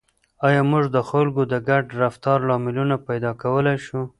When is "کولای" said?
3.43-3.77